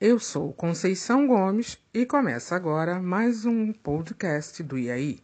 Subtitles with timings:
[0.00, 5.18] Eu sou Conceição Gomes e começa agora mais um podcast do IAI.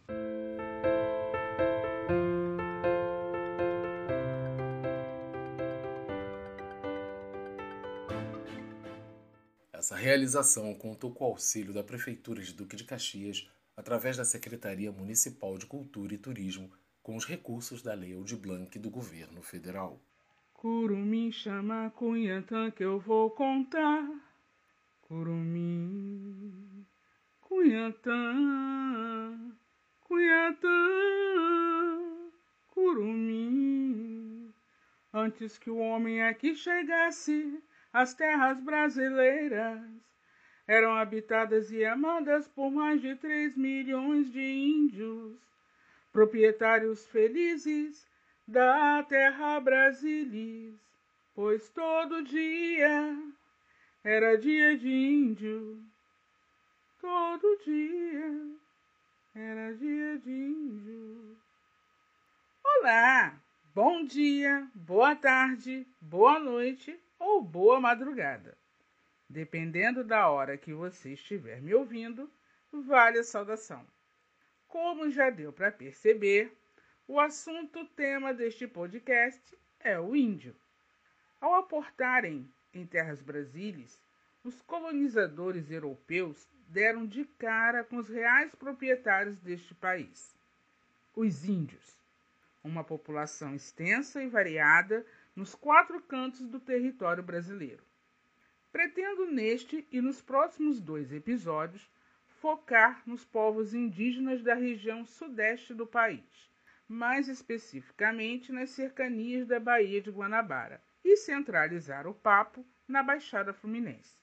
[9.71, 14.91] Essa realização contou com o auxílio da Prefeitura de Duque de Caxias através da Secretaria
[14.91, 16.69] Municipal de Cultura e Turismo
[17.01, 20.01] com os recursos da Lei Aldir Blanc do Governo Federal.
[20.53, 24.24] Curumim chama Cunhatã que eu vou contar.
[25.07, 26.83] Curumim,
[27.39, 28.15] Cunhatã,
[30.01, 30.69] Cunhatã,
[32.73, 34.51] Curumim.
[35.13, 37.61] Antes que o homem aqui chegasse,
[37.93, 39.79] as terras brasileiras
[40.67, 45.37] eram habitadas e amadas por mais de três milhões de índios,
[46.11, 48.07] proprietários felizes
[48.47, 50.73] da terra brasilis,
[51.35, 53.15] pois todo dia
[54.07, 55.83] era dia de índio,
[57.01, 58.55] todo dia
[59.33, 61.35] era dia de índio.
[62.63, 63.35] Olá,
[63.73, 68.55] bom dia, boa tarde, boa noite ou boa madrugada.
[69.27, 72.31] Dependendo da hora que você estiver me ouvindo,
[72.71, 73.83] vale a saudação.
[74.67, 76.55] Como já deu para perceber,
[77.07, 80.55] o assunto tema deste podcast é o índio.
[81.41, 83.99] Ao aportarem em terras brasileiras,
[84.43, 90.35] os colonizadores europeus deram de cara com os reais proprietários deste país,
[91.15, 91.97] os índios,
[92.63, 97.83] uma população extensa e variada nos quatro cantos do território brasileiro.
[98.71, 101.89] Pretendo neste e nos próximos dois episódios
[102.41, 106.45] focar nos povos indígenas da região sudeste do país
[106.87, 114.17] mais especificamente nas cercanias da Baía de Guanabara, e centralizar o papo na Baixada Fluminense.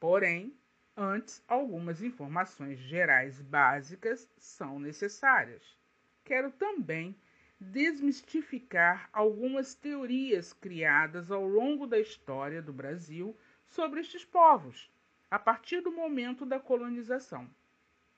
[0.00, 0.58] Porém,
[0.96, 5.78] antes, algumas informações gerais básicas são necessárias.
[6.24, 7.16] Quero também
[7.60, 14.90] desmistificar algumas teorias criadas ao longo da história do Brasil sobre estes povos,
[15.30, 17.48] a partir do momento da colonização,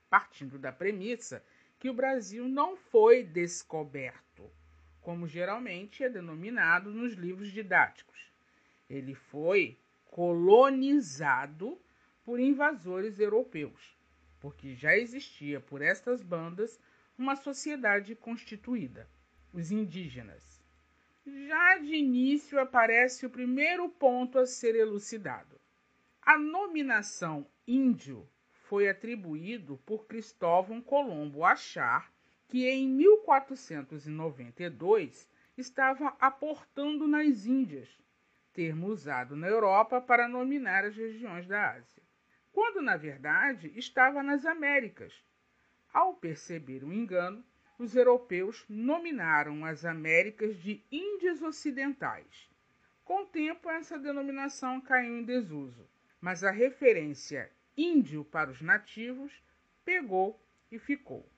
[0.09, 1.45] partindo da premissa
[1.79, 4.36] que o Brasil não foi descoberto,
[5.07, 8.29] como geralmente é denominado nos livros didáticos.
[8.91, 11.81] Ele foi colonizado
[12.25, 13.97] por invasores europeus,
[14.41, 16.81] porque já existia por estas bandas
[17.17, 19.09] uma sociedade constituída,
[19.53, 20.61] os indígenas.
[21.25, 25.57] Já de início aparece o primeiro ponto a ser elucidado.
[26.21, 32.13] A nominação índio foi atribuído por Cristóvão Colombo achar
[32.49, 37.89] que em 1492 estava aportando nas Índias,
[38.53, 42.03] termo usado na Europa para nominar as regiões da Ásia,
[42.53, 45.13] quando na verdade estava nas Américas.
[45.93, 47.45] Ao perceber o engano,
[47.79, 52.51] os europeus nominaram as Américas de Índias Ocidentais.
[53.05, 55.89] Com o tempo, essa denominação caiu em desuso,
[56.21, 59.33] mas a referência índio para os nativos,
[59.85, 61.29] pegou e ficou.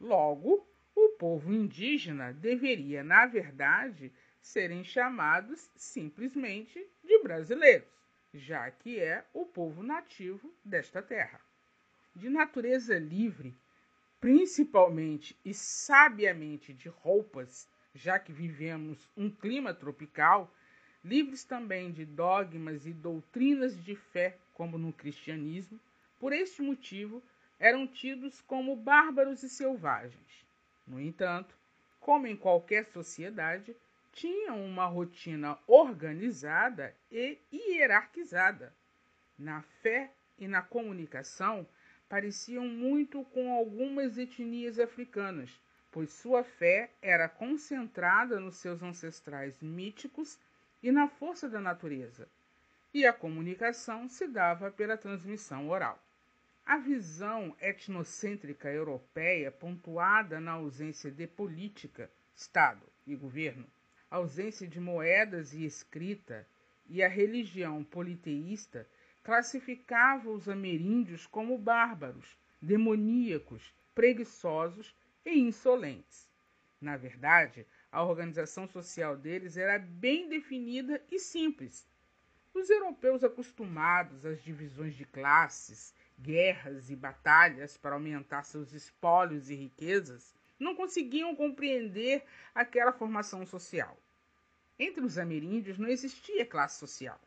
[0.00, 7.88] Logo, o povo indígena deveria, na verdade, serem chamados simplesmente de brasileiros,
[8.32, 11.40] já que é o povo nativo desta terra.
[12.14, 13.56] De natureza livre,
[14.20, 20.52] principalmente e sabiamente de roupas, já que vivemos um clima tropical,
[21.04, 25.78] livres também de dogmas e doutrinas de fé, como no cristianismo,
[26.18, 27.22] por este motivo
[27.64, 30.44] eram tidos como bárbaros e selvagens.
[30.86, 31.56] No entanto,
[31.98, 33.74] como em qualquer sociedade,
[34.12, 38.70] tinham uma rotina organizada e hierarquizada.
[39.38, 41.66] Na fé e na comunicação,
[42.06, 45.58] pareciam muito com algumas etnias africanas,
[45.90, 50.38] pois sua fé era concentrada nos seus ancestrais míticos
[50.82, 52.28] e na força da natureza,
[52.92, 55.98] e a comunicação se dava pela transmissão oral.
[56.66, 63.66] A visão etnocêntrica europeia, pontuada na ausência de política, Estado e governo,
[64.10, 66.48] ausência de moedas e escrita,
[66.86, 68.88] e a religião politeísta,
[69.22, 76.30] classificava os ameríndios como bárbaros, demoníacos, preguiçosos e insolentes.
[76.80, 81.86] Na verdade, a organização social deles era bem definida e simples.
[82.54, 89.54] Os europeus acostumados às divisões de classes, guerras e batalhas para aumentar seus espólios e
[89.54, 92.24] riquezas, não conseguiam compreender
[92.54, 93.98] aquela formação social.
[94.78, 97.20] Entre os ameríndios não existia classe social.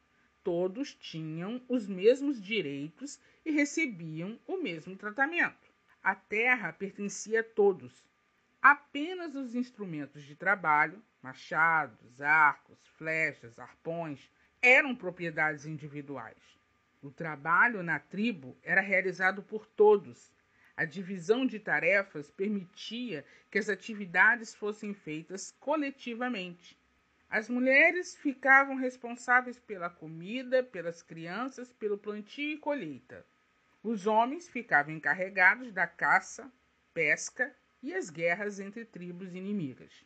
[0.44, 5.68] todos tinham os mesmos direitos e recebiam o mesmo tratamento.
[6.01, 8.07] A terra pertencia a todos.
[8.62, 14.31] Apenas os instrumentos de trabalho, machados, arcos, flechas, arpões,
[14.62, 16.56] eram propriedades individuais.
[17.02, 20.34] O trabalho na tribo era realizado por todos.
[20.76, 26.78] A divisão de tarefas permitia que as atividades fossem feitas coletivamente.
[27.30, 33.26] As mulheres ficavam responsáveis pela comida, pelas crianças, pelo plantio e colheita.
[33.84, 36.52] Os homens ficavam encarregados da caça,
[36.94, 40.06] pesca e as guerras entre tribos inimigas.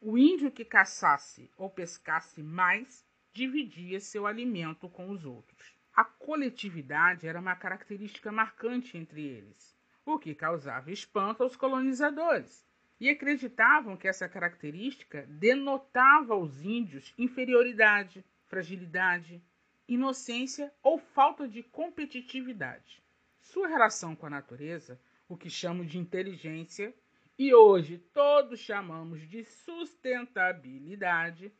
[0.00, 5.77] O índio que caçasse ou pescasse mais dividia seu alimento com os outros.
[5.98, 12.64] A coletividade era uma característica marcante entre eles, o que causava espanto aos colonizadores
[13.00, 19.42] e acreditavam que essa característica denotava aos índios inferioridade, fragilidade,
[19.88, 23.02] inocência ou falta de competitividade.
[23.40, 26.94] Sua relação com a natureza, o que chamo de inteligência,
[27.36, 31.52] e hoje todos chamamos de sustentabilidade,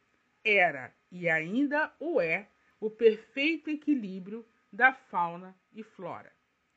[0.45, 2.47] era e ainda o é
[2.81, 6.33] o perfeito equilíbrio da fauna e flora.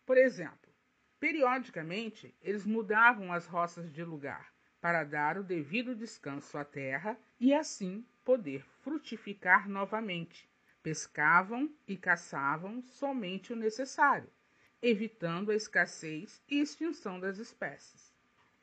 [0.05, 0.73] Por exemplo,
[1.19, 4.51] periodicamente eles mudavam as roças de lugar,
[4.81, 10.49] para dar o devido descanso à terra e assim poder frutificar novamente.
[10.81, 14.27] Pescavam e caçavam somente o necessário,
[14.81, 18.11] evitando a escassez e extinção das espécies.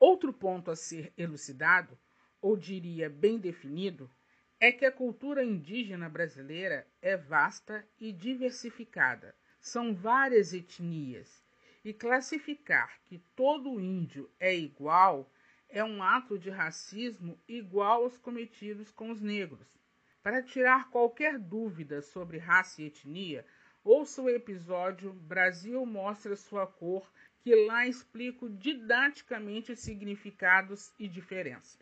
[0.01, 1.97] Outro ponto a ser elucidado,
[2.41, 4.11] ou diria bem definido,
[4.61, 9.35] é que a cultura indígena brasileira é vasta e diversificada.
[9.61, 11.45] São várias etnias,
[11.85, 15.31] e classificar que todo índio é igual
[15.69, 19.79] é um ato de racismo igual aos cometidos com os negros.
[20.23, 23.45] Para tirar qualquer dúvida sobre raça e etnia,
[23.85, 27.11] ouça o episódio Brasil mostra sua cor,
[27.41, 31.79] que lá explico didaticamente os significados e diferenças.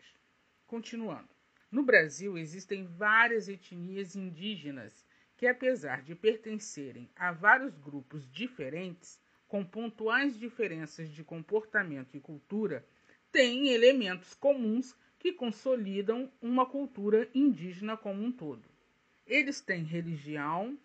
[0.67, 1.36] Continuando.
[1.69, 5.05] No Brasil existem várias etnias indígenas
[5.35, 9.19] que, apesar de pertencerem a vários grupos diferentes,
[9.49, 12.85] com pontuais diferenças de comportamento e cultura,
[13.33, 18.63] têm elementos comuns que consolidam uma cultura indígena como um todo.
[19.25, 20.77] Eles têm religião,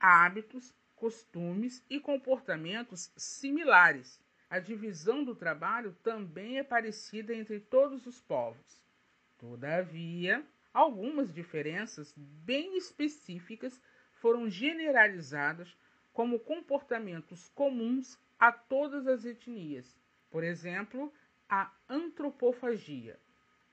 [0.00, 4.18] hábitos, costumes e comportamentos similares.
[4.48, 8.82] A divisão do trabalho também é parecida entre todos os povos.
[9.42, 15.76] Todavia, algumas diferenças bem específicas foram generalizadas
[16.12, 19.98] como comportamentos comuns a todas as etnias.
[20.30, 21.12] Por exemplo,
[21.48, 23.18] a antropofagia.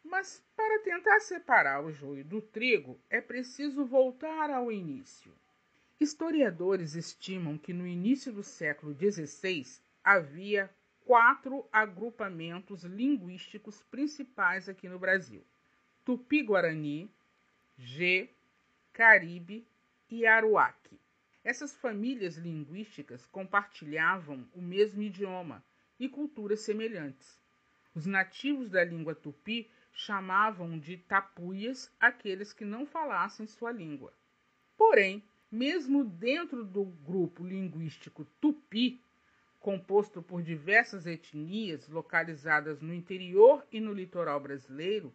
[0.03, 5.31] Mas para tentar separar o joio do trigo, é preciso voltar ao início.
[5.99, 10.67] Historiadores estimam que no início do século XVI havia
[11.05, 15.45] quatro agrupamentos linguísticos principais aqui no Brasil:
[16.09, 17.07] Tupi-Guarani,
[17.77, 18.31] G,
[18.91, 19.63] Caribe
[20.09, 20.99] e Aruaque.
[21.43, 25.63] Essas famílias linguísticas compartilhavam o mesmo idioma
[25.99, 27.39] e culturas semelhantes.
[27.93, 34.11] Os nativos da língua tupi chamavam de tapuias aqueles que não falassem sua língua.
[34.75, 38.99] Porém, mesmo dentro do grupo linguístico tupi,
[39.59, 45.13] composto por diversas etnias localizadas no interior e no litoral brasileiro,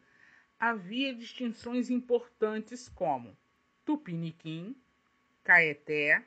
[0.58, 3.36] havia distinções importantes como
[3.84, 4.76] Tupiniquim,
[5.42, 6.24] Caeté,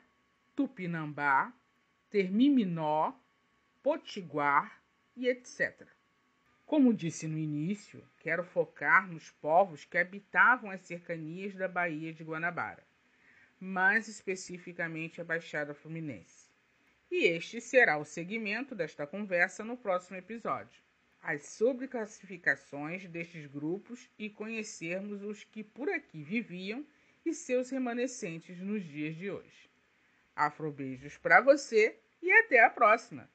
[0.54, 1.52] Tupinambá,
[2.10, 3.12] Termiminó,
[3.82, 4.82] Potiguar
[5.16, 5.86] e etc.
[6.64, 12.22] Como disse no início, quero focar nos povos que habitavam as cercanias da Baía de
[12.22, 12.86] Guanabara,
[13.58, 16.48] mais especificamente a Baixada Fluminense.
[17.10, 20.87] E este será o segmento desta conversa no próximo episódio.
[21.30, 26.82] As sobreclassificações destes grupos e conhecermos os que por aqui viviam
[27.22, 29.68] e seus remanescentes nos dias de hoje.
[30.34, 33.28] Afrobeijos para você e até a próxima!